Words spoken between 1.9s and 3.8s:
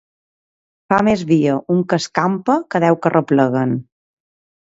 que escampa que deu que repleguen.